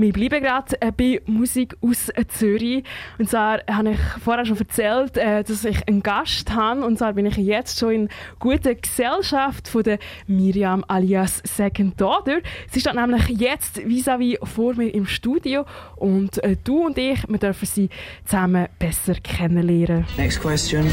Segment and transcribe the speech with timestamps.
[0.00, 2.84] Wir bleiben gerade äh, bei Musik aus äh, Zürich.
[3.18, 6.86] Und zwar habe ich vorher schon erzählt, äh, dass ich einen Gast habe.
[6.86, 8.08] Und zwar bin ich jetzt schon in
[8.38, 12.38] guter Gesellschaft von der Miriam alias Second Daughter.
[12.70, 15.66] Sie steht nämlich jetzt vis-à-vis -vis vor mir im Studio.
[15.96, 17.90] Und du und ich, wir dürfen sie
[18.24, 20.06] zusammen besser kennenlernen.
[20.16, 20.86] Next question.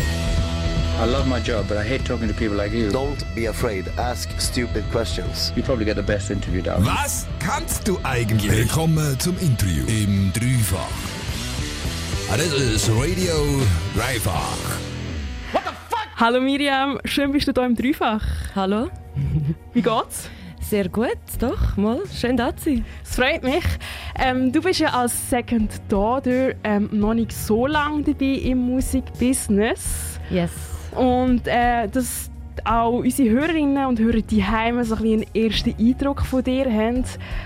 [1.00, 2.90] I love my job, but I hate talking to people like you.
[2.90, 3.86] Don't be afraid.
[4.00, 5.54] Ask stupid questions.
[5.56, 6.84] You probably get the best interview down.
[6.86, 8.52] Was kannst du eigentlich?
[8.52, 10.90] Willkommen zum Interview im Dreifach.
[12.32, 13.62] Ah, Das ist Radio
[13.96, 14.58] Dreifach.
[16.16, 18.24] Hallo Miriam, schön bist du hier im Dreifach.
[18.56, 18.90] Hallo,
[19.74, 20.30] Wie geht's?
[20.60, 22.86] sehr gut, doch, mal, schön da zu sein.
[23.04, 23.64] Es freut mich.
[24.18, 30.20] Ähm, du bist ja als Second Daughter ähm, noch nicht so lange dabei im Musikbusiness.
[30.32, 30.50] Yes.
[30.98, 32.30] Und äh, dass
[32.66, 37.04] auch unsere Hörerinnen und Hörer die Heime so ein einen ersten Eindruck von dir haben,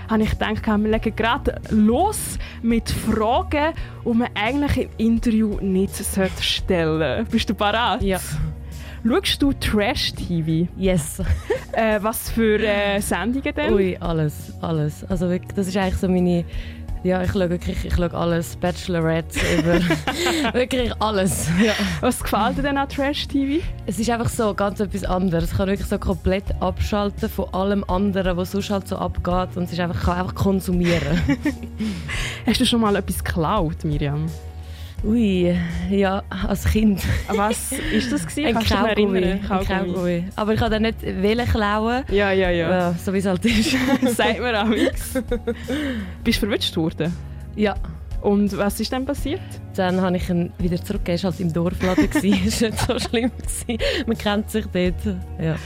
[0.08, 5.94] habe ich gedacht, wir legen gerade los mit Fragen, die man eigentlich im Interview nicht
[5.94, 8.02] sollte stellen Bist du parat?
[8.02, 8.18] Ja.
[9.06, 10.68] Schaust du Trash-TV?
[10.76, 11.20] Yes.
[11.72, 13.72] Äh, was für äh, Sendungen denn?
[13.72, 15.04] Ui, alles, alles.
[15.08, 16.44] Also wirklich, das ist eigentlich so meine...
[17.04, 19.80] Ja, ich schaue wirklich, ich schaue alles, Bachelorette über...
[20.52, 21.72] wirklich alles, ja.
[22.00, 23.64] Was gefällt dir denn an Trash-TV?
[23.86, 25.50] Es ist einfach so ganz etwas anderes.
[25.50, 29.56] Ich kann wirklich so komplett abschalten von allem anderen, was sonst halt so abgeht.
[29.56, 31.20] Und es ist einfach, ich kann einfach konsumieren.
[32.46, 34.26] Hast du schon mal etwas geklaut, Miriam?
[35.04, 35.56] Ui,
[35.90, 37.02] ja, als Kind.
[37.28, 38.56] Was ist das gewesen?
[38.56, 39.40] Ein Kaugummi.
[39.48, 40.24] Kaugummi.
[40.36, 42.04] Aber ich kann dann nicht wählen klauen.
[42.08, 42.94] Ja, ja, ja.
[42.94, 43.76] So wie es halt ist.
[44.16, 45.14] Sagt mir auch nichts.
[46.22, 47.12] Bist du verwünscht worden?
[47.56, 47.74] ja.
[48.20, 49.40] Und was ist dann passiert?
[49.74, 51.16] Dann habe ich ihn wieder zurückgegeben.
[51.16, 52.08] Es war halt im Dorfladen.
[52.14, 52.22] Es
[52.62, 53.32] war nicht so schlimm.
[54.06, 54.94] Man kennt sich dort.
[55.42, 55.56] Ja.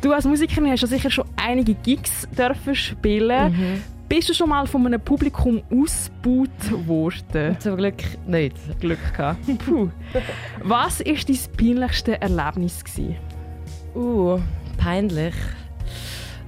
[0.00, 3.52] Du als Musikerin hast ja sicher schon einige Gigs dürfen spielen.
[3.52, 3.82] Mhm.
[4.16, 7.56] Bist du schon mal von einem Publikum ausgebaut worden?
[7.58, 7.96] Zum Glück
[8.28, 8.54] nicht.
[8.78, 9.40] Glück gehabt.
[9.66, 9.90] Puh.
[10.62, 12.84] Was war dein peinlichste Erlebnis?
[12.84, 13.16] Gewesen?
[13.92, 14.38] Uh,
[14.76, 15.34] peinlich.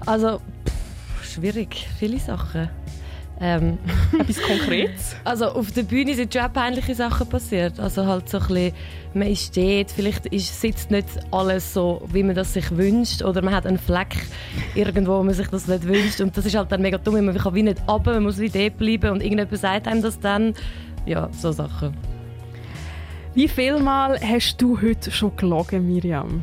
[0.07, 1.89] Also, pff, schwierig.
[1.99, 2.69] Viele Sachen.
[3.39, 3.79] Ähm,
[4.19, 5.17] Etwas Konkretes?
[5.25, 7.79] also auf der Bühne sind schon auch peinliche Sachen passiert.
[7.79, 8.73] Also halt so ein bisschen,
[9.13, 13.43] man ist steht, vielleicht ist, sitzt nicht alles so, wie man das sich wünscht oder
[13.43, 14.17] man hat einen Fleck
[14.75, 17.37] irgendwo, wo man sich das nicht wünscht und das ist halt dann mega dumm, man
[17.37, 20.55] kann wie nicht runter, man muss wie dort bleiben und irgendjemand sagt einem das dann.
[21.05, 21.95] Ja, so Sachen.
[23.35, 26.43] Wie viel Mal hast du heute schon gelogen, Miriam?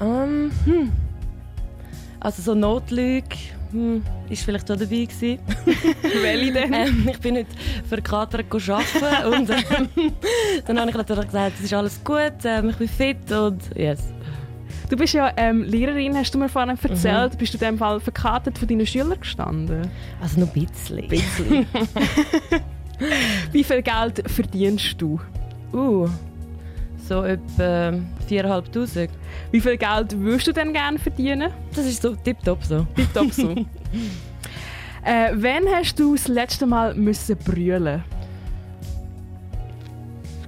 [0.00, 0.90] Ähm, hm.
[2.18, 3.36] Also so Notlüge
[3.74, 5.38] hm, ist vielleicht auch dabei gewesen.
[6.22, 6.72] Welche denn?
[6.72, 7.48] ähm, ich bin nicht
[7.88, 10.12] verkatert arbeiten und ähm,
[10.64, 14.12] dann habe ich natürlich gesagt, es ist alles gut, ähm, ich bin fit und yes.
[14.88, 17.36] Du bist ja ähm, Lehrerin, hast du mir vorhin erzählt.
[17.38, 19.88] Bist du in dem Fall verkartet von deinen Schülern gestanden?
[20.20, 21.08] Also noch ein bisschen.
[21.08, 21.66] bisschen.
[23.52, 25.18] Wie viel Geld verdienst du?
[25.72, 26.08] Uh,
[27.08, 27.92] so etwa
[28.28, 29.08] 4'500.
[29.50, 31.52] Wie viel Geld würdest du denn gerne verdienen?
[31.74, 32.86] Das ist so tipptopp so.
[32.94, 33.50] Tipptopp so.
[35.04, 38.02] äh, wann hast du das letzte Mal müssen brüllen?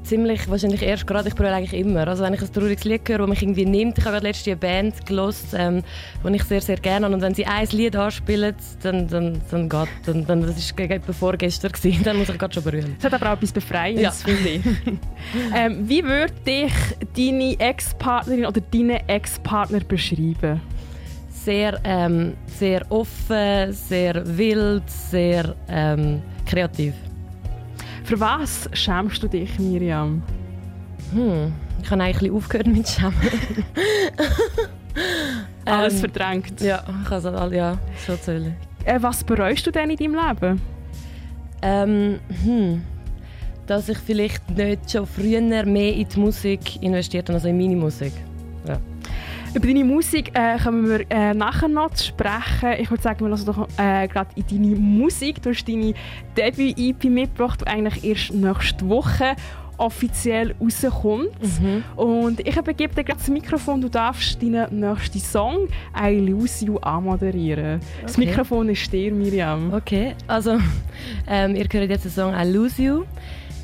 [0.07, 2.07] Ziemlich wahrscheinlich erst gerade, ich brülle eigentlich immer.
[2.07, 4.55] Also wenn ich ein trauriges Lied höre, das mich irgendwie nimmt, ich habe gerade letzte
[4.55, 5.83] Band gelost, ähm,
[6.25, 7.15] die ich sehr, sehr gerne habe.
[7.17, 11.13] Und wenn sie ein Lied anspielen, dann, dann, dann geht, dann, dann, das war etwa
[11.13, 12.95] vorgestern, gewesen, dann muss ich gerade schon brüllen.
[12.99, 14.11] Es hat aber auch etwas Befreiendes, Ja.
[14.13, 14.61] finde ich.
[15.57, 16.73] ähm, wie würde dich
[17.17, 20.61] deine Ex-Partnerin oder deine Ex-Partner beschreiben?
[21.31, 26.95] Sehr, ähm, sehr offen, sehr wild, sehr ähm, kreativ.
[28.07, 30.23] Für was schämst du dich, Miriam?
[31.13, 31.53] Hm.
[31.83, 33.15] Ich habe eigentlich aufgehört mit Schämen.
[35.65, 36.61] Alles Ähm, verdrängt.
[36.61, 38.55] Ja, ich kann es ja, so erzählen.
[38.85, 40.63] Äh, was bereust du denn in deinem Leben?
[41.63, 42.83] Ähm, hm.
[43.67, 47.75] Dass ich vielleicht nicht schon früher mehr in die Musik investiert habe, also in meine
[47.75, 48.13] Musik.
[49.57, 52.75] Über deine Musik äh, kommen wir äh, nachher noch zu sprechen.
[52.79, 55.41] Ich würde sagen, wir lassen doch äh, gerade in deine Musik.
[55.41, 55.95] Du hast deine
[56.37, 59.35] Debüt-EP mitgebracht, die eigentlich erst nächste Woche
[59.79, 61.31] offiziell rauskommt.
[61.97, 63.81] Und ich übergebe dir gerade das Mikrofon.
[63.81, 65.69] Du darfst deinen nächsten Song
[65.99, 67.81] «I Lose You» anmoderieren.
[68.03, 68.27] Das Okay.
[68.27, 69.73] Mikrofon ist dir, Miriam.
[69.73, 70.59] Okay, also
[71.27, 73.05] ähm, ihr hört jetzt den Song «I Lose You».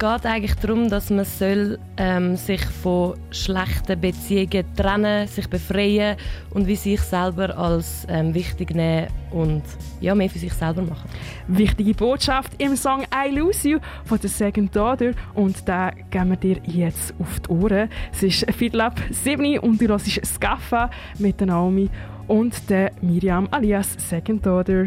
[0.02, 6.16] Geht eigentlich darum, dass man soll, ähm, sich von schlechten Beziehungen trennen, sich befreien
[6.50, 9.62] und wie sich selber als ähm, wichtig nehmen und
[10.00, 11.08] ja, mehr für sich selber machen.
[11.46, 16.36] Wichtige Botschaft im Song «I Lose You» von der Second Daughter und da geben wir
[16.36, 17.88] dir jetzt auf die Ohren.
[18.12, 20.90] Es ist Viertel ab 7 und du hörst «Skaffa»
[21.20, 21.88] mit der Naomi
[22.26, 24.86] und der Miriam alias Second Daughter.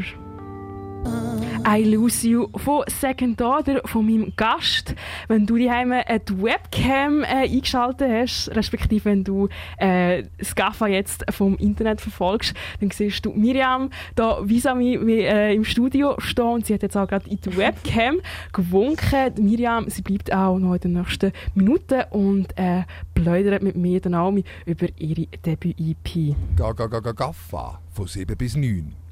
[1.67, 4.93] I Lose You von Second Order, von meinem Gast.
[5.27, 10.87] Wenn du daheim äh, die Webcam äh, eingeschaltet hast, respektive wenn du äh, das GAFA
[10.87, 16.65] jetzt vom Internet verfolgst, dann siehst du Miriam da vis-à-vis äh, im Studio stehen und
[16.67, 18.21] sie hat jetzt auch gerade in die Webcam
[18.53, 19.33] gewunken.
[19.39, 22.83] Miriam, sie bleibt auch noch in den nächsten Minuten und äh,
[23.15, 24.33] plaudert mit mir dann auch
[24.65, 26.35] über ihre Debüt-EP.
[26.55, 29.04] Gaga Gaga Gaffa von 7 bis 9.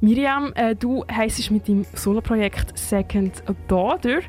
[0.00, 4.20] Miriam, äh, du heisst mit deinem Soloprojekt Second Daughter.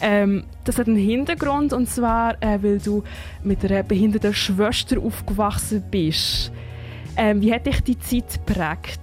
[0.00, 3.02] Ähm, das hat einen Hintergrund und zwar, äh, weil du
[3.42, 6.52] mit einer behinderten Schwester aufgewachsen bist.
[7.16, 9.00] Ähm, wie hat dich die Zeit geprägt?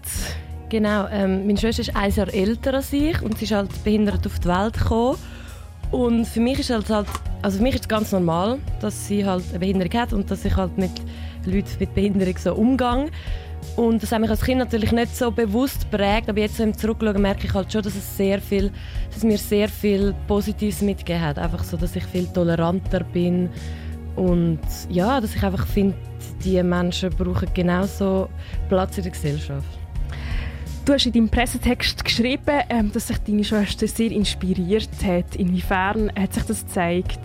[0.69, 4.25] Genau, ähm, meine Schwester ist ein Jahr älter als ich und sie ist halt behindert
[4.25, 5.17] auf die Welt gekommen.
[5.91, 7.07] Und für mich ist halt, halt
[7.41, 10.43] also für mich ist es ganz normal, dass sie halt eine Behinderung hat und dass
[10.43, 10.91] ich halt mit
[11.45, 13.09] Leuten mit Behinderung so umgehe.
[13.75, 16.77] Und das hat mich als Kind natürlich nicht so bewusst prägt, aber jetzt so im
[16.77, 18.71] Zurückschauen merke ich halt schon, dass es sehr viel,
[19.07, 21.39] dass es mir sehr viel Positives mitgegeben hat.
[21.39, 23.50] Einfach so, dass ich viel toleranter bin
[24.15, 24.59] und
[24.89, 25.95] ja, dass ich einfach finde,
[26.44, 28.30] die Menschen brauchen genauso
[28.69, 29.68] Platz in der Gesellschaft.
[30.86, 35.36] Du hast in deinem Pressetext geschrieben, ähm, dass sich deine Schwester sehr inspiriert hat.
[35.36, 37.19] Inwiefern hat sich das gezeigt?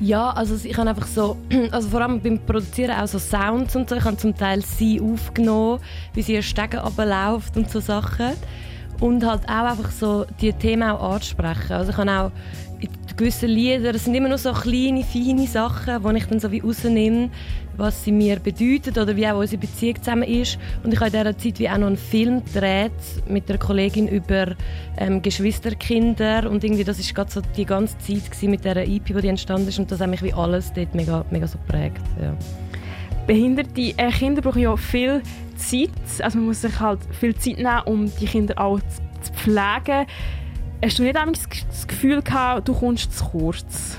[0.00, 1.36] Ja, also ich habe einfach so,
[1.70, 3.96] also vor allem beim Produzieren auch so Sounds und so.
[3.96, 5.80] Ich habe zum Teil sie aufgenommen,
[6.14, 8.32] wie sie ihr Stegen runterläuft und so Sachen.
[9.00, 11.72] Und halt auch einfach so die Themen auch ansprechen.
[11.72, 12.30] Also ich habe auch
[13.16, 16.60] gewisse Lieder, das sind immer nur so kleine, feine Sachen, die ich dann so wie
[16.60, 17.30] rausnehme,
[17.76, 20.58] was sie mir bedeuten oder wie auch unsere Beziehung zusammen ist.
[20.82, 22.92] Und ich habe in dieser Zeit wie auch noch einen Film gedreht
[23.28, 24.54] mit einer Kollegin über
[24.96, 29.68] ähm, Geschwisterkinder und irgendwie das gerade so die ganze Zeit mit dieser EP, die entstanden
[29.68, 32.02] ist und das hat mich wie alles dort mega, mega so geprägt.
[32.20, 32.36] Ja.
[33.26, 35.22] Behinderte äh, Kinder brauchen ja viel
[35.56, 35.90] Zeit,
[36.20, 40.06] also man muss sich halt viel Zeit nehmen, um die Kinder auch zu pflegen.
[40.84, 43.96] Hast du nicht das Gefühl gehabt, du kommst zu kurz?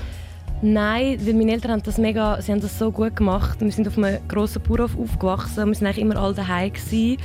[0.62, 3.60] Nein, weil meine Eltern haben das mega, sie haben das so gut gemacht.
[3.60, 5.66] Wir sind auf einem grossen Bauernhof aufgewachsen.
[5.66, 7.16] Wir sind eigentlich immer alle daheim gewesen.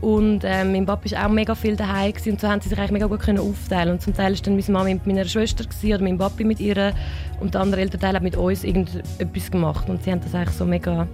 [0.00, 2.78] Und ähm, mein Papa war auch mega viel daheim gewesen, und so haben sie sich
[2.78, 3.94] eigentlich mega gut können aufteilen.
[3.94, 6.60] Und zum Teil war dann meine Mama mit meiner Schwester gewesen, oder mein Papa mit
[6.60, 6.94] ihr
[7.40, 9.88] und der andere Elternteil hat mit uns irgendetwas gemacht.
[9.88, 11.08] Und sie haben das eigentlich so mega,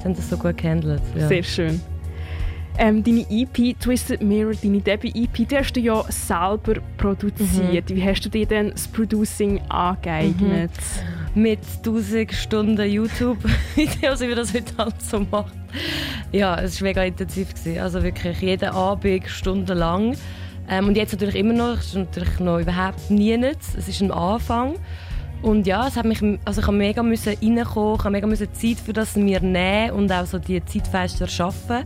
[0.00, 1.00] sie haben das so gut gehandelt.
[1.16, 1.28] Ja.
[1.28, 1.80] Sehr schön.
[2.80, 7.90] Ähm, deine EP Twisted Mirror, deine Debüt-EP, die hast du ja selber produziert.
[7.90, 7.96] Mhm.
[7.96, 10.70] Wie hast du dir denn das Producing angeeignet?
[11.34, 11.42] Mhm.
[11.42, 15.54] Mit 1000 Stunden YouTube-Videos, wie man das heute halt so macht.
[16.30, 17.52] Ja, es war mega intensiv.
[17.52, 17.80] Gewesen.
[17.80, 20.16] Also wirklich jeden Abend stundenlang.
[20.70, 23.74] Ähm, und jetzt natürlich immer noch, es ist natürlich noch überhaupt nie nichts.
[23.76, 24.76] Es ist ein Anfang.
[25.42, 28.54] Und ja, es hat mich, also ich musste mega müssen reinkommen, ich musste mega müssen
[28.54, 31.84] Zeit für das mir nehmen und auch so die Zeitfenster schaffen.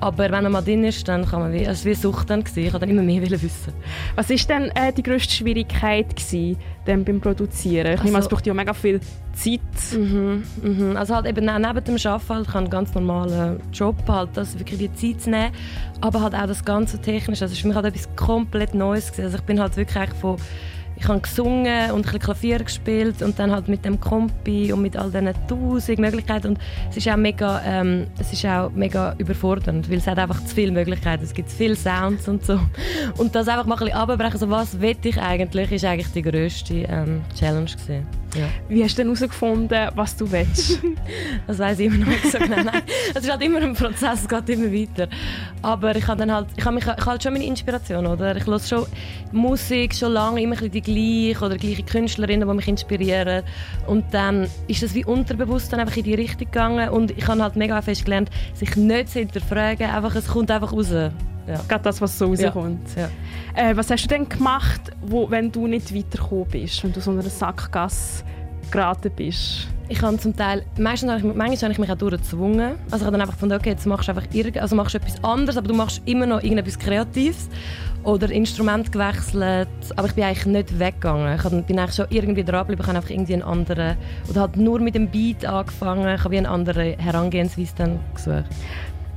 [0.00, 2.66] Aber wenn er mal drin ist, dann kann man wie, also wie Sucht dann gewesen.
[2.66, 3.72] Ich wollte dann immer mehr wissen.
[4.14, 7.94] Was war denn äh, die grösste Schwierigkeit gewesen, dann beim Produzieren?
[7.94, 9.00] Ich also, meine, es braucht ja mega viel
[9.32, 9.60] Zeit.
[9.92, 10.96] Mhm, mhm.
[10.96, 14.78] Also halt eben neben dem Arbeiten halt, ich einen ganz normalen Job, halt, das wirklich
[14.78, 15.52] die Zeit zu nehmen,
[16.00, 17.44] aber halt auch das ganze Technische.
[17.44, 19.24] Also es war für mich halt etwas komplett Neues gewesen.
[19.24, 20.36] Also ich bin halt wirklich von
[20.98, 24.96] ich habe gesungen und ein Klavier gespielt und dann halt mit dem Kompi und mit
[24.96, 26.48] all diesen tausend Möglichkeiten.
[26.48, 26.58] Und
[26.90, 30.54] es ist auch mega, ähm, es ist auch mega überfordernd, weil es hat einfach zu
[30.54, 32.60] viele Möglichkeiten, es gibt zu viele Sounds und so.
[33.16, 36.22] Und das einfach mal ein bisschen abbrechen, so was will ich eigentlich, ist eigentlich die
[36.22, 38.06] grösste ähm, Challenge gewesen.
[38.34, 38.46] Ja.
[38.68, 40.80] Wie hast du denn herausgefunden, was du willst?
[41.46, 42.62] das weiß ich immer noch nicht so genau.
[42.62, 42.82] Nein,
[43.14, 45.08] es ist halt immer ein Prozess, es geht immer weiter.
[45.62, 48.36] Aber ich habe dann halt, ich habe mich, ich habe halt schon meine Inspiration, oder?
[48.36, 48.86] Ich höre schon
[49.32, 53.44] Musik schon lange, immer die gleiche oder gleiche Künstlerinnen, die mich inspirieren.
[53.86, 57.42] Und dann ist das wie unterbewusst dann einfach in die Richtung gegangen und ich habe
[57.42, 60.92] halt mega fest gelernt, sich nicht zu hinterfragen, einfach, es kommt einfach raus.
[61.48, 61.60] Ja.
[61.66, 62.86] Gerade das, was so rauskommt.
[62.96, 63.08] Ja.
[63.56, 63.70] Ja.
[63.70, 67.10] Äh, was hast du denn gemacht, wo, wenn du nicht weitergekommen bist, wenn du so
[67.10, 68.24] einer Sackgasse
[68.70, 69.68] geraten bist?
[69.90, 72.74] Ich habe zum Teil, meistens habe ich, manchmal habe ich mich auch durchgezwungen.
[72.90, 74.98] Also ich habe dann einfach gefunden, okay, jetzt machst du einfach irgend, also machst du
[74.98, 77.48] etwas anderes, aber du machst immer noch irgendetwas Kreatives.
[78.04, 81.36] Oder Instrument gewechselt, aber ich bin eigentlich nicht weggegangen.
[81.36, 83.96] Ich bin eigentlich schon irgendwie dran geblieben, ich habe einfach irgendwie einen anderen,
[84.30, 88.44] oder halt nur mit dem Beat angefangen, ich habe wie eine andere Herangehensweise dann gesucht.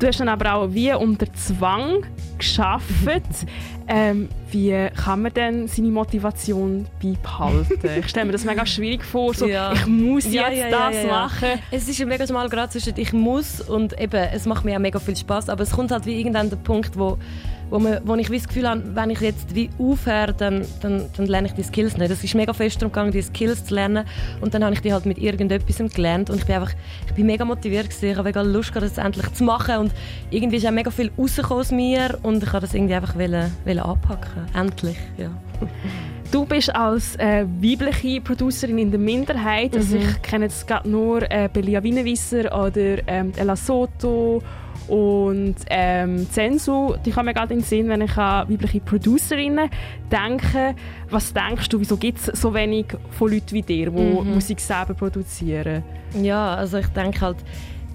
[0.02, 2.04] Du hast dann aber auch wie unter Zwang
[2.40, 2.88] geschafft.
[3.88, 7.80] ähm, wie kann man denn seine Motivation beibehalten?
[8.00, 9.74] ich stelle mir das mega schwierig vor, so, ja.
[9.74, 11.60] ich muss jetzt ja, ja, das machen.
[11.70, 14.80] Es ist ein mega schmal Grad zwischen ich muss und eben, es macht mir auch
[14.80, 17.20] mega viel Spaß, aber es kommt halt wie irgendwann der Punkt, wo
[17.72, 21.26] wo, man, wo ich das Gefühl habe, wenn ich jetzt wie aufhöre, dann, dann, dann
[21.26, 22.12] lerne ich die Skills nicht.
[22.12, 24.06] Es ist mega fest darum gegangen, die Skills zu lernen
[24.42, 26.74] und dann habe ich die halt mit irgendetwas gelernt und ich bin einfach,
[27.08, 28.10] ich bin mega motiviert gewesen.
[28.12, 29.92] ich habe mega Lust gehabt, das endlich zu machen und
[30.30, 33.52] irgendwie ist auch mega viel rausgekommen aus mir und ich habe das irgendwie einfach wollen,
[33.66, 35.32] wollen anpacken, endlich, ja.
[36.32, 39.76] Du bist als äh, weibliche Producerin in der Minderheit.
[39.76, 40.02] Also Mhm.
[40.02, 44.42] ich kenne jetzt gerade nur äh, Belia Wienewisser oder ähm, Ella Soto
[44.92, 46.96] und ähm, Zensu.
[47.06, 49.70] Die kommen mir gerade in den Sinn, wenn ich an weibliche Producerinnen
[50.12, 50.76] denke.
[51.10, 54.34] Was denkst du, wieso gibt es so wenig von Leuten wie dir, die Mhm.
[54.34, 55.84] Musik selber produzieren?
[56.22, 57.38] Ja, also ich denke halt,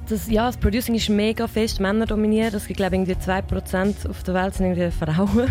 [0.09, 2.55] das, ja, das Producing ist mega fest männerdominiert.
[2.55, 5.51] Es gibt, glaube ich, irgendwie 2% auf der Welt sind irgendwie Frauen.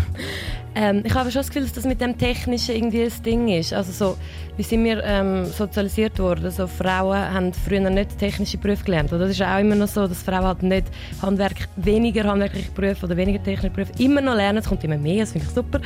[0.78, 3.72] Ähm, ich habe schon das Gefühl, dass das mit dem Technischen irgendwie ein Ding ist.
[3.72, 4.18] Also so,
[4.58, 6.44] wie sind wir ähm, sozialisiert worden?
[6.44, 9.10] Also Frauen haben früher nicht technische Berufe gelernt.
[9.10, 10.88] Oder das ist auch immer noch so, dass Frauen halt nicht
[11.22, 14.58] Handwerk, weniger handwerkliche Berufe oder weniger technische Berufe immer noch lernen.
[14.58, 15.80] Es kommt immer mehr, das finde ich super.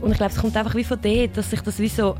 [0.00, 2.16] Und ich glaube, es kommt einfach wie von dort, dass sich das wie so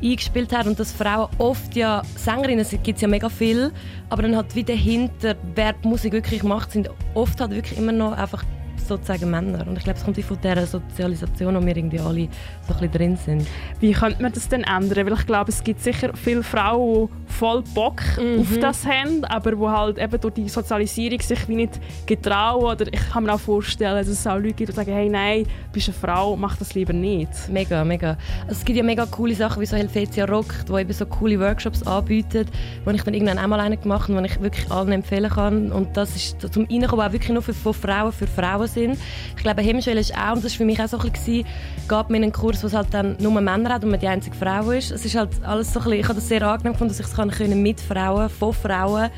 [0.00, 3.72] eingespielt hat und dass Frauen oft ja Sängerinnen gibt es ja mega viel,
[4.10, 7.92] aber dann halt wie dahinter, wer die Musik wirklich macht, sind oft halt wirklich immer
[7.92, 8.44] noch einfach
[8.84, 9.66] sozusagen Männer.
[9.66, 12.28] Und ich glaube, es kommt von dieser Sozialisation, wo wir irgendwie alle
[12.66, 13.46] so ein bisschen drin sind.
[13.80, 15.06] Wie könnte man das denn ändern?
[15.06, 18.40] Weil ich glaube, es gibt sicher viele Frauen, die voll Bock Mhm.
[18.40, 22.64] auf das haben, aber die halt eben durch die Sozialisierung sich wie nicht getrauen.
[22.64, 25.44] Oder ich kann mir auch vorstellen, dass es auch Leute gibt, die sagen, hey, nein,
[25.44, 27.30] du bist eine Frau, mach das lieber nicht.
[27.50, 28.16] Mega, mega.
[28.42, 31.38] Also es gibt ja mega coole Sachen wie so Helvetia Rock, wo eben so coole
[31.40, 32.48] Workshops anbietet,
[32.84, 35.72] wo ich dann irgendwann einmal einen gemacht habe, den ich wirklich allen empfehlen kann.
[35.72, 38.98] Und das ist zum Reinkommen auch wirklich nur für, von Frauen für Frauen sind.
[39.36, 41.46] Ich glaube, Hemmschwelle ist auch, und das war für mich auch so ein bisschen,
[41.88, 44.36] man in einen Kurs, wo es halt dann nur Männer hat und man die einzige
[44.36, 44.90] Frau ist.
[44.90, 47.06] Es ist halt alles so ein bisschen, ich habe das sehr angenehm gefunden, dass ich
[47.06, 49.10] es können mit Frauen, von Frauen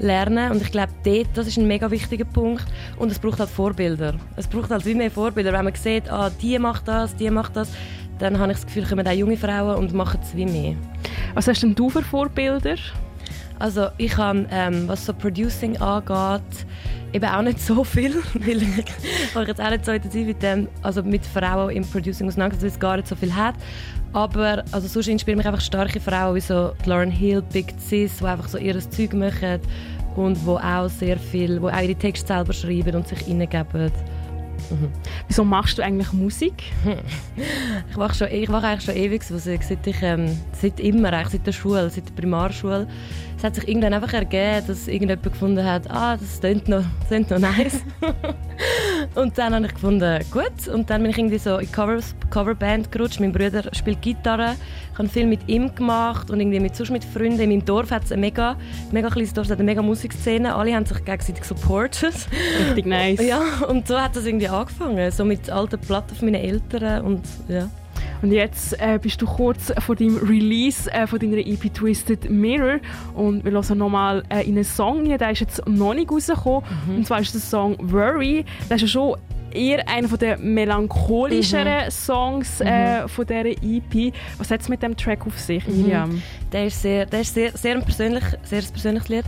[0.00, 2.64] lernen und ich glaube, dort, das ist ein mega wichtiger Punkt
[2.98, 4.14] und es braucht halt Vorbilder.
[4.36, 7.56] Es braucht halt wie mehr Vorbilder, wenn man sieht, ah, die macht das, die macht
[7.56, 7.70] das,
[8.18, 10.76] dann habe ich das Gefühl, kommen auch junge Frauen und machen es wie mehr.
[11.34, 12.76] Was hast denn du für Vorbilder?
[13.58, 16.66] Also ich habe, ähm, was so Producing angeht,
[17.12, 20.68] eben auch nicht so viel, weil ich habe jetzt auch nicht so intensiv mit, dem,
[20.82, 23.54] also mit Frauen im Producing auseinandergesetzt, weil es gar nicht so viel hat.
[24.12, 28.24] Aber also sonst inspirieren mich einfach starke Frauen wie so Lauren Hill, Big Sis, die
[28.24, 29.60] einfach so ihr Zeug machen
[30.16, 33.26] und wo auch sehr viel, wo auch ihre Texte selber schreiben und sich
[34.70, 34.92] reingeben.
[35.26, 36.62] Wieso machst du eigentlich Musik?
[37.90, 41.52] Ich mache, schon, eigentlich schon ewig Musik, seit, ich, ähm, seit immer, eigentlich seit der
[41.52, 42.86] Schule, seit der Primarschule.
[43.36, 47.08] Es hat sich irgendwann einfach ergeben, dass irgendjemand gefunden hat, ah, das klingt noch, das
[47.08, 47.82] klingt noch nice.
[49.14, 50.68] Und dann habe ich gefunden, gut.
[50.72, 53.20] Und dann bin ich irgendwie so in Covers, Coverband gerutscht.
[53.20, 54.54] Mein Bruder spielt Gitarre.
[54.92, 57.40] Ich habe viel mit ihm gemacht und irgendwie mit, sonst mit Freunden.
[57.40, 58.56] In meinem Dorf hat es ein mega,
[58.92, 60.54] mega kleines Dorf, hat eine mega Musikszene.
[60.54, 62.14] Alle haben sich gegenseitig supportet.
[62.68, 63.20] Richtig nice.
[63.28, 65.10] Ja, und so hat das irgendwie angefangen.
[65.10, 67.68] So mit alten Platten von meinen Eltern und ja.
[68.22, 72.78] Und jetzt äh, bist du kurz vor dem Release äh, von deiner EP Twisted Mirror
[73.14, 76.64] und wir hören nochmal äh, in einen Song hier, der ist jetzt noch nicht rausgekommen.
[76.88, 78.44] Und zwar ist der Song Worry.
[78.68, 79.16] Das ist ja schon
[79.52, 84.12] eher einer der melancholischeren Songs äh, von dieser EP.
[84.38, 86.22] Was hat es mit dem Track auf sich, Miriam?
[86.52, 89.24] Der ist sehr, der ist sehr, sehr, persönlich, sehr persönliches Lied.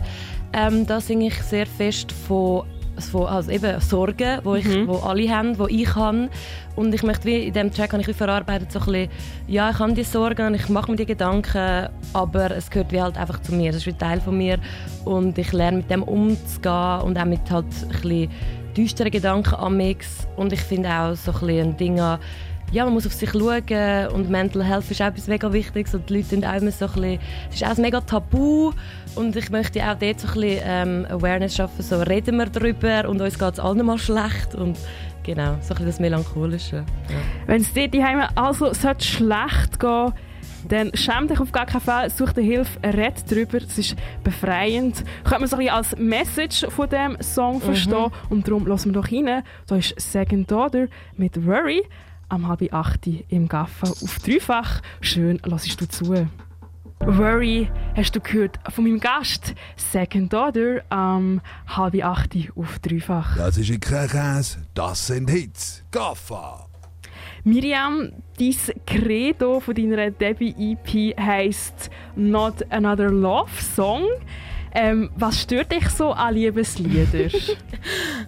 [0.53, 2.65] Ähm, da singe ich sehr fest von,
[2.99, 6.29] von also eben Sorgen, wo, ich, wo alle haben, die ich habe.
[6.75, 9.09] Und ich möchte wie in diesem Track habe ich verarbeitet, so ein bisschen,
[9.47, 13.17] ja, ich habe die Sorgen ich mache mir die Gedanken, aber es gehört wie halt
[13.17, 13.71] einfach zu mir.
[13.71, 14.57] Das ist wie Teil von mir
[15.05, 18.29] und ich lerne mit dem umzugehen und auch mit halt ein bisschen
[18.75, 20.27] düsteren Gedanken am Mix.
[20.35, 22.19] Und ich finde auch so ein bisschen ein Ding an,
[22.71, 26.09] ja, man muss auf sich schauen und Mental Health ist auch etwas mega Wichtiges und
[26.09, 28.71] die Leute sind auch immer so ein bisschen, es ist auch ein mega Tabu
[29.15, 33.09] und ich möchte auch dort so ein bisschen ähm, Awareness schaffen, so reden wir darüber
[33.09, 34.77] und uns geht es allen mal schlecht und
[35.23, 36.77] genau, so ein bisschen das Melancholische.
[36.77, 37.15] Ja.
[37.45, 40.13] Wenn es dir daheim also sollte schlecht gehen
[40.69, 45.03] dann schäm dich auf gar keinen Fall, such dir Hilfe, red drüber, es ist befreiend.
[45.23, 49.01] Könnte man so ein bisschen als Message von dem Song verstehen und darum lassen wir
[49.01, 49.43] doch rein.
[49.65, 50.85] Da ist Second Daughter
[51.17, 51.81] mit Worry
[52.31, 54.81] am halb acht im Gaffa auf dreifach.
[55.01, 56.27] Schön, lassest du zu.
[56.99, 63.35] Worry hast du gehört von meinem Gast Second Daughter am halb acht auf dreifach.
[63.37, 65.83] Das ist kein Käse, das sind Hits.
[65.91, 66.67] Gaffa!
[67.43, 74.05] Miriam, dein Credo von deiner Debüt-EP heisst Not Another Love Song.
[74.73, 77.29] Ähm, was stört dich so an Liebeslieder?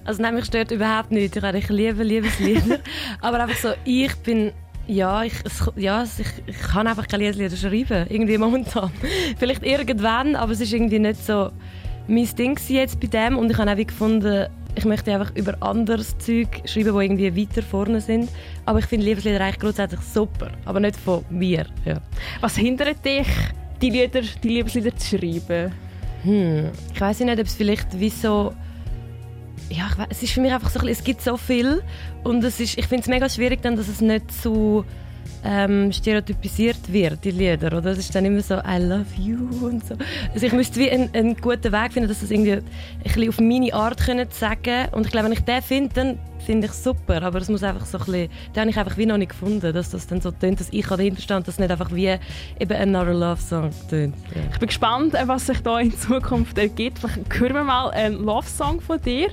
[0.05, 2.79] Also nein, mich stört überhaupt nichts, ich, ich liebe Liebeslieder,
[3.21, 4.51] aber einfach so, ich bin
[4.87, 8.91] ja, ich, es, ja ich, ich kann einfach keine Liebeslieder schreiben, irgendwie momentan.
[9.37, 11.51] Vielleicht irgendwann, aber es ist irgendwie nicht so
[12.07, 16.17] mein Ding jetzt bei dem und ich habe auch gefunden, ich möchte einfach über anderes
[16.17, 18.29] Zeug schreiben, die irgendwie weiter vorne sind.
[18.65, 21.65] Aber ich finde Liebeslieder eigentlich grundsätzlich super, aber nicht von mir.
[21.85, 22.01] Ja.
[22.41, 23.27] Was hindert dich,
[23.81, 25.71] die, Lieder, die Liebeslieder zu schreiben?
[26.23, 26.71] Hm.
[26.93, 28.53] Ich weiß nicht, ob es vielleicht wie so
[29.69, 31.81] ja, ich weiss, es ist für mich einfach so, es gibt so viel
[32.23, 34.85] und es ist, ich finde es mega schwierig dann, dass es nicht zu
[35.45, 37.77] ähm, stereotypisiert wird, die Lieder.
[37.77, 37.91] Oder?
[37.91, 39.95] Es ist dann immer so «I love you» und so.
[40.33, 42.63] Also ich müsste wie einen, einen guten Weg finden, dass es irgendwie ein
[43.03, 46.67] bisschen auf meine Art können sagen Und ich glaube, wenn ich den finde, dann finde
[46.67, 47.21] ich super.
[47.21, 49.73] Aber es muss einfach so ein bisschen, den habe ich einfach wie noch nicht gefunden,
[49.73, 52.15] dass das dann so tönt, dass ich dahinter stehe dass es nicht einfach wie
[52.59, 54.15] eben «Another Love Song» tönt.
[54.51, 56.99] Ich bin gespannt, äh, was sich da in Zukunft ergibt.
[56.99, 59.29] Vielleicht hören wir mal einen Love Song von dir.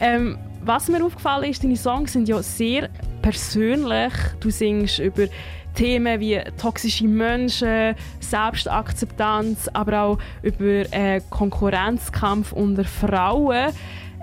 [0.00, 2.88] Ähm, was mir aufgefallen ist, deine Songs sind ja sehr
[3.22, 4.12] persönlich.
[4.40, 5.26] Du singst über
[5.74, 13.72] Themen wie toxische Menschen, Selbstakzeptanz, aber auch über äh, Konkurrenzkampf unter Frauen.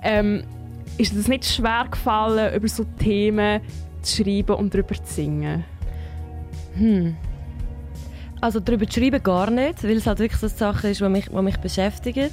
[0.03, 0.43] Ähm,
[0.97, 3.61] ist es nicht schwer gefallen, über so Themen
[4.01, 5.63] zu schreiben und darüber zu singen?
[6.75, 7.15] Hm.
[8.41, 11.09] Also darüber zu schreiben gar nicht, weil es halt wirklich so eine Sache ist, die
[11.09, 12.31] mich, die mich beschäftigt.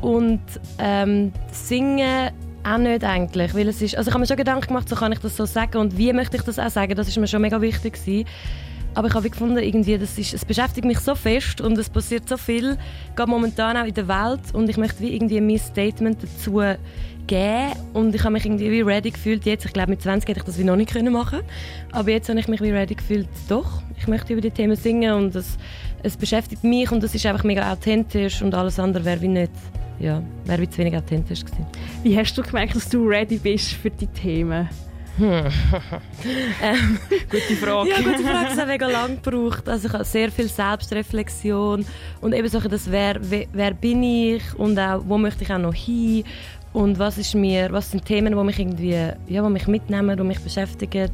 [0.00, 0.40] Und
[0.78, 2.30] ähm, singen
[2.64, 5.12] auch nicht eigentlich, weil es ist, also ich habe mir schon Gedanken gemacht, so kann
[5.12, 7.42] ich das so sagen und wie möchte ich das auch sagen, das ist mir schon
[7.42, 8.28] mega wichtig gewesen.
[8.92, 12.28] Aber ich habe gefunden, irgendwie, das ist, es beschäftigt mich so fest und es passiert
[12.28, 12.76] so viel,
[13.14, 16.60] gerade momentan auch in der Welt und ich möchte wie irgendwie mein Statement dazu
[17.26, 19.64] geben und ich habe mich irgendwie wie ready gefühlt jetzt.
[19.64, 21.40] Ich glaube, mit 20 hätte ich das wie noch nicht können machen
[21.92, 25.14] aber jetzt habe ich mich wie ready gefühlt, doch, ich möchte über die Themen singen
[25.14, 25.56] und es,
[26.02, 29.52] es beschäftigt mich und es ist einfach mega authentisch und alles andere wäre wie nicht
[30.00, 31.66] ja, wäre zu wenig authentisch gewesen.
[32.02, 34.68] Wie hast du gemerkt, dass du ready bist für die Themen?
[35.18, 35.26] Hm.
[36.62, 36.98] ähm,
[37.30, 37.90] gute Frage.
[37.90, 38.46] Ja, gute Frage.
[38.52, 39.68] Es hat mega lange gebraucht.
[39.68, 41.84] Also ich habe sehr viel Selbstreflexion
[42.22, 45.74] und eben so das, wer, wer bin ich und auch, wo möchte ich auch noch
[45.74, 46.24] hin
[46.72, 50.22] und was ist mir, was sind Themen, die mich irgendwie, ja, die mich mitnehmen, die
[50.22, 51.10] mich beschäftigen.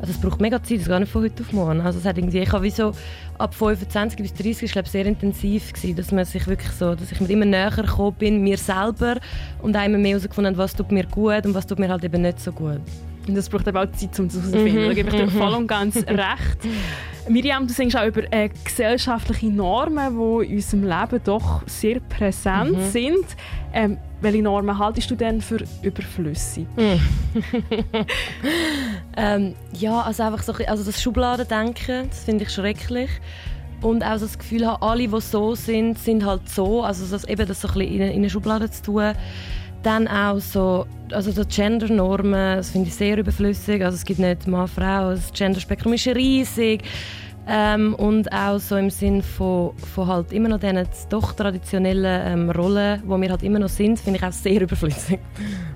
[0.00, 1.80] Also es braucht mega Zeit, das ist gar nicht von heute auf morgen.
[1.80, 2.92] Also es hat irgendwie, ich habe wie so
[3.38, 7.12] ab 25 bis 30 ist glaube sehr intensiv gewesen, dass man sich wirklich so, dass
[7.12, 9.16] ich mir immer näher gekommen bin mir selber
[9.62, 12.40] und immer mehr herausgefunden was tut mir gut und was tut mir halt eben nicht
[12.40, 12.80] so gut.
[13.28, 14.82] Und das braucht eben auch Zeit, um das herauszufinden.
[14.84, 14.88] Mhm.
[14.88, 16.58] Da gebe ich dir voll und ganz recht.
[17.28, 22.76] Miriam, du singst auch über äh, gesellschaftliche Normen, die in unserem Leben doch sehr präsent
[22.76, 22.90] mhm.
[22.90, 23.26] sind.
[23.72, 26.66] Ähm, welche Normen haltest du denn für überflüssig?
[26.76, 27.00] Mhm.
[29.16, 33.10] ähm, ja, also einfach so, also das Schubladendenken, das finde ich schrecklich.
[33.82, 36.82] Und auch das Gefühl haben, alle, die so sind, sind halt so.
[36.82, 39.12] Also das, eben das so ein bisschen in, in eine Schublade zu tun.
[39.82, 43.84] Dann auch so, also so Gender-Normen, das finde ich sehr überflüssig.
[43.84, 46.82] Also es gibt nicht Mann, Frau, das Gender-Spektrum ist riesig.
[47.48, 52.50] Ähm, und auch so im Sinn von, von halt immer noch diesen doch traditionellen ähm,
[52.50, 55.20] Rollen, die wir halt immer noch sind, finde ich auch sehr überflüssig.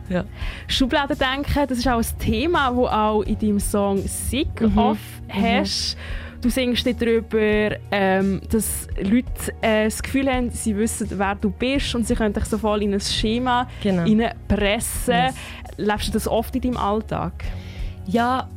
[0.09, 0.25] ja.
[0.67, 4.79] Schubladendenken, das ist auch ein Thema, das auch in deinem Song «Sick mhm.
[4.79, 5.97] Off» hast.
[5.97, 6.41] Mhm.
[6.41, 11.95] Du singst darüber, ähm, dass Leute äh, das Gefühl haben, sie wissen, wer du bist
[11.95, 14.05] und sie können dich so voll in ein Schema genau.
[14.49, 15.15] pressen.
[15.15, 15.35] Yes.
[15.77, 17.45] Lebst du das oft in deinem Alltag?
[18.07, 18.49] Ja,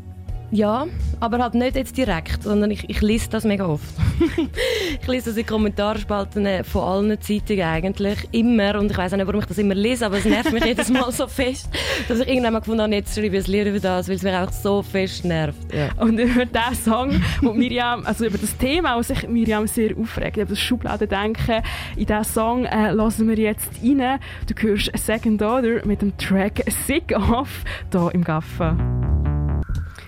[0.54, 0.86] ja,
[1.20, 3.84] aber halt nicht jetzt direkt, sondern ich, ich lese das mega oft.
[5.02, 8.80] ich lese das in Kommentarspalten von allen Zeitungen eigentlich, immer.
[8.80, 10.92] Und ich weiß auch nicht, warum ich das immer lese, aber es nervt mich jedes
[10.92, 11.70] Mal so fest,
[12.08, 14.22] dass ich irgendwann mal gefunden habe, jetzt schreibe ich ein Lied über das, weil es
[14.22, 15.74] mich einfach so fest nervt.
[15.74, 15.90] Ja.
[15.98, 20.38] Und über diesen Song, wo Miriam, also über das Thema, was sich Miriam sehr aufregt,
[20.38, 21.64] über das Schubladendenken,
[21.96, 24.20] in diesen Song äh, lassen wir jetzt rein.
[24.46, 28.78] Du hörst Second Daughter mit dem Track Sick Off hier im Gaffa.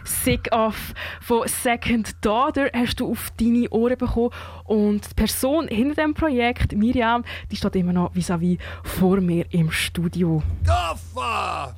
[0.05, 4.31] Sick Off von Second Daughter hast du auf deine Ohren bekommen.
[4.63, 9.45] Und die Person hinter dem Projekt, Miriam, die steht immer noch vis-à-vis -vis vor mir
[9.51, 10.41] im Studio.
[10.63, 11.75] Gaffa!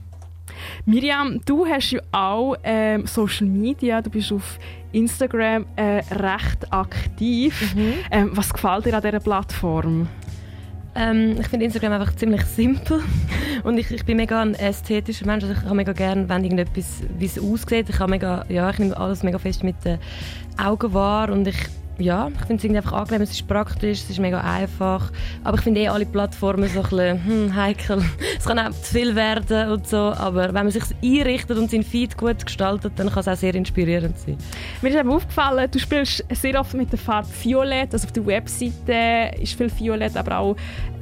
[0.86, 4.58] Miriam, du hast ja auch ähm, Social Media, du bist auf
[4.92, 7.76] Instagram äh, recht aktiv.
[7.76, 7.94] Mhm.
[8.12, 10.08] Ähm, was gefällt dir an dieser Plattform?
[11.00, 13.04] Ähm, ich finde Instagram einfach ziemlich simpel
[13.64, 15.44] und ich, ich bin mega ein ästhetischer Mensch.
[15.44, 17.88] Also ich habe mega gerne, wenn irgendetwas, wie es aussieht.
[17.90, 20.00] Ich, mega, ja, ich nehme alles mega fest mit den
[20.58, 21.58] Augen wahr und ich
[22.00, 25.12] ja, ich finde es einfach angenehm, es ist praktisch, es ist mega einfach.
[25.44, 28.04] Aber ich finde eh alle Plattformen so ein bisschen hm, heikel.
[28.38, 31.84] Es kann auch zu viel werden und so, aber wenn man sich einrichtet und seinen
[31.84, 34.38] Feed gut gestaltet, dann kann es auch sehr inspirierend sein.
[34.82, 38.26] Mir ist eben aufgefallen, du spielst sehr oft mit der Farbe Violett, also auf der
[38.26, 40.56] Webseite ist viel Violett, aber auch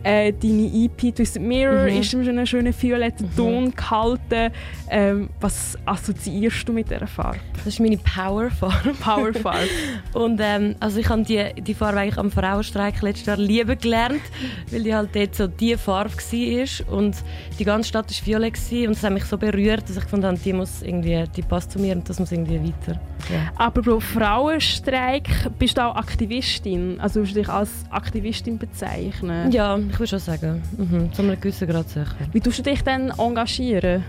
[0.05, 1.99] äh, deine EP Twisted Mirror mhm.
[1.99, 3.35] ist schon einen schönen violetten mhm.
[3.35, 4.53] Ton gehalten.
[4.89, 7.39] Ähm, was assoziierst du mit dieser Farbe?
[7.55, 8.93] Das ist meine Powerfarbe.
[9.01, 9.67] Powerfarbe.
[10.13, 14.21] und ähm, Also ich habe die, die Farbe eigentlich am Frauenstreik letztes Jahr lieben gelernt,
[14.69, 17.15] weil die halt dort so die Farbe war und
[17.57, 20.53] die ganze Stadt war violett und es hat mich so berührt, dass ich fand, die
[20.53, 23.01] muss irgendwie, die passt zu mir und das muss irgendwie weiter.
[23.33, 23.51] Ja.
[23.55, 29.51] Aber pro Frauenstreik bist du auch Aktivistin, also würdest du dich als Aktivistin bezeichnen?
[29.51, 31.11] Ja, ich würde schon sagen, mhm.
[31.11, 32.13] zu einem gewissen Grad sicher.
[32.31, 34.03] Wie tust du dich denn engagieren?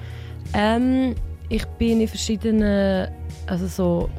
[0.53, 1.15] Ähm,
[1.49, 3.09] ich bin in verschiedenen,
[3.47, 4.11] also so,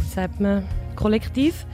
[0.00, 1.66] wie sagt man, Kollektiv.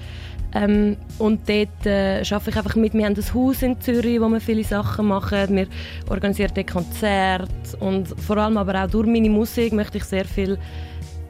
[0.53, 2.93] Ähm, und dort äh, arbeite ich einfach mit.
[2.93, 5.55] Wir haben ein Haus in Zürich, wo wir viele Sachen machen.
[5.55, 5.67] Wir
[6.09, 10.59] organisieren dort Konzerte und vor allem aber auch durch meine Musik möchte ich sehr viel,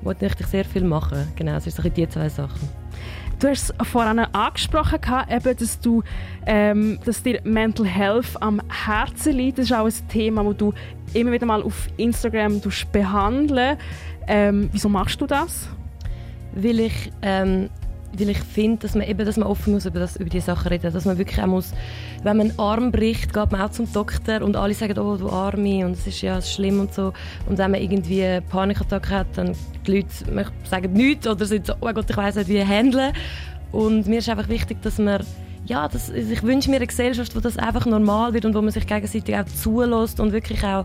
[0.03, 1.29] möchte ich sehr viel machen.
[1.37, 2.68] Genau, es sind die zwei Sachen.
[3.40, 4.98] Du hast es vorhin angesprochen,
[5.31, 6.03] eben, dass, du,
[6.44, 9.59] ähm, dass dir Mental Health am Herzen liegt.
[9.59, 10.74] Das ist auch ein Thema, das du
[11.14, 12.61] immer wieder mal auf Instagram
[12.92, 13.79] behandeln
[14.29, 15.68] ähm, Wieso machst du das?
[16.53, 17.70] Weil ich ähm,
[18.18, 20.68] weil ich finde, dass man eben, dass man offen muss über, das, über die Sachen
[20.68, 21.73] reden, dass man wirklich auch muss,
[22.23, 25.29] wenn man einen Arm bricht, geht man auch zum Doktor und alle sagen, oh du
[25.31, 27.12] Arme und es ist ja schlimm und so.
[27.49, 29.55] Und wenn man irgendwie eine Panikattacke hat, dann
[29.87, 30.09] die Leute
[30.64, 33.12] sagen nichts oder sind so, oh Gott, ich weiß nicht, wie handeln.
[33.73, 35.25] Und mir ist einfach wichtig, dass man
[35.66, 38.73] ja, das, ich wünsche mir eine Gesellschaft, wo das einfach normal wird und wo man
[38.73, 40.85] sich gegenseitig auch zulässt und wirklich auch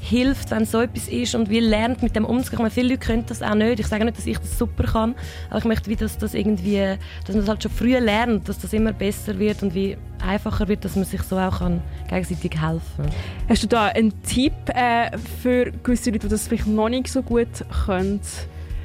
[0.00, 2.70] hilft, wenn so etwas ist und wie lernt mit dem umzugehen.
[2.70, 3.80] Viele Leute können das auch nicht.
[3.80, 5.14] Ich sage nicht, dass ich das super kann,
[5.50, 8.58] aber ich möchte, wie das, das irgendwie, dass man das halt schon früh lernt, dass
[8.58, 12.60] das immer besser wird und wie einfacher wird, dass man sich so auch kann gegenseitig
[12.60, 13.10] helfen kann.
[13.48, 17.22] Hast du da einen Tipp äh, für gewisse Leute, die das vielleicht noch nicht so
[17.22, 17.48] gut
[17.84, 18.20] können?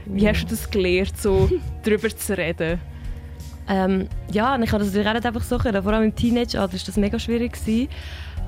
[0.06, 1.50] Wie hast du das gelernt, so
[1.84, 2.80] darüber zu reden?
[3.68, 5.82] Ähm, ja, ich habe das natürlich auch nicht einfach so können.
[5.84, 7.54] Vor allem im Teenage-Alter war das mega schwierig.
[7.54, 7.88] Gewesen.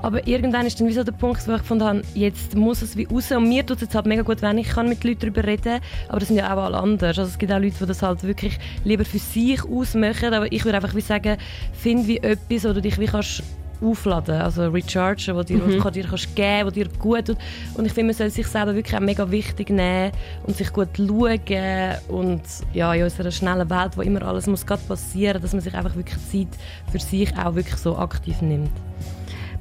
[0.04, 2.94] Aber irgendwann ist dann wie so der Punkt, wo ich gefunden habe, jetzt muss es
[2.94, 3.32] wie raus.
[3.32, 5.80] Und mir tut es jetzt halt mega gut, wenn ich kann mit Leuten darüber reden
[5.80, 5.80] kann.
[6.10, 7.18] Aber das sind ja auch alle anders.
[7.18, 10.34] Also es gibt auch Leute, die das halt wirklich lieber für sich ausmachen.
[10.34, 11.38] Aber ich würde einfach wie sagen,
[11.72, 13.42] find wie etwas, wo du dich wie kannst
[13.80, 15.80] aufladen, also rechargen, wo dir, mhm.
[15.80, 17.38] kann dir kannst geben, wo dir gut tut.
[17.72, 20.12] Und ich finde, man soll sich selber wirklich auch mega wichtig nehmen
[20.46, 22.42] und sich gut schauen und
[22.74, 26.18] ja, in unserer schnellen Welt, wo immer alles muss passieren, dass man sich einfach wirklich
[26.30, 26.60] Zeit
[26.92, 28.70] für sich auch wirklich so aktiv nimmt.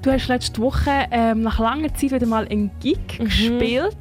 [0.04, 3.24] Du hast letzte Woche ähm, nach langer Zeit wieder mal einen Gig mhm.
[3.24, 3.96] gespielt.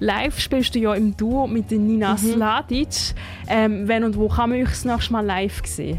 [0.00, 2.18] Live spielst du ja im Duo mit Nina mhm.
[2.18, 3.14] Sladic.
[3.48, 5.98] Ähm, wenn und wo kann man euch das nächste Mal live sehen?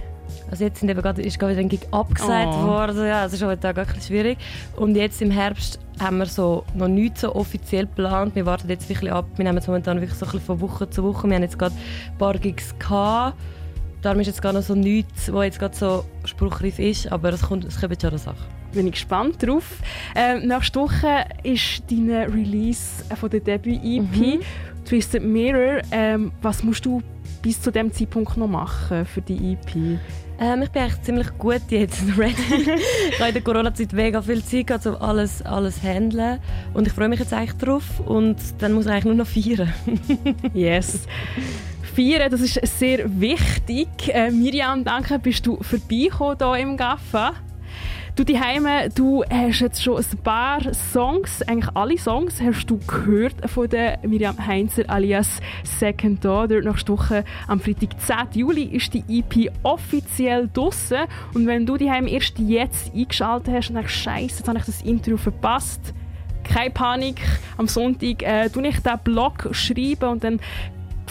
[0.52, 2.67] Also jetzt sind eben grad, ist gerade wieder ein Gig abgesagt oh.
[2.67, 3.00] worden.
[3.00, 4.38] Ja, das ist heute Tag ein schwierig.
[4.76, 8.36] Und jetzt im Herbst haben wir so noch nichts so offiziell geplant.
[8.36, 9.26] Wir warten jetzt wirklich ab.
[9.38, 11.28] Wir nehmen es momentan wirklich so ein bisschen von Woche zu Woche.
[11.28, 13.36] Wir haben jetzt gerade ein paar Gigs gehabt.
[14.08, 17.12] Darum ist jetzt gar noch so nichts, was jetzt gerade so spruchreif ist.
[17.12, 18.38] Aber es kommt, es kommt schon eine Sache
[18.72, 19.82] bin ich gespannt drauf.
[20.15, 24.39] Ähm, nächste Woche ist dein Release von der Debüt-EP, mhm.
[24.86, 25.82] Twisted Mirror.
[25.91, 27.02] Ähm, was musst du
[27.41, 30.00] bis zu dem Zeitpunkt noch machen für die EP?
[30.39, 32.36] Ähm, ich bin eigentlich ziemlich gut jetzt ready.
[33.10, 36.39] ich habe in der Corona-Zeit mega viel Zeit gehabt, um alles, alles handeln.
[36.74, 38.00] Und ich freue mich jetzt eigentlich drauf.
[38.06, 39.74] Und dann muss ich eigentlich nur noch feiern.
[40.54, 41.08] yes.
[41.97, 43.88] Feiern, das ist sehr wichtig.
[44.10, 47.33] Äh, Miriam, danke, bist du vorbeigekommen hier im GAFA.
[48.15, 53.49] Du daheim, du hast jetzt schon ein paar Songs, eigentlich alle Songs, hast du gehört
[53.49, 56.62] von der Miriam Heinzer alias Second Daughter.
[56.62, 58.41] Nächste Woche am Freitag, 10.
[58.41, 60.99] Juli, ist die EP offiziell draussen.
[61.33, 64.83] Und wenn du daheim erst jetzt eingeschaltet hast und denkst, Scheiße, jetzt habe ich das
[64.83, 65.95] Interview verpasst,
[66.43, 67.21] keine Panik.
[67.57, 70.39] Am Sonntag äh, tu ich den Blog schreiben und dann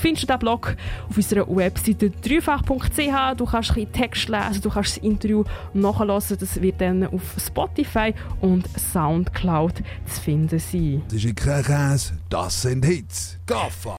[0.01, 0.77] findest du den Blog
[1.09, 3.37] auf unserer Webseite dreifach.ch.
[3.37, 6.23] Du kannst ein Text lesen, du kannst das Interview nachhören.
[6.39, 11.03] Das wird dann auf Spotify und Soundcloud zu finden sein.
[11.09, 13.39] Das ist kein Käse, das sind Hits.
[13.47, 13.95] Gaffa!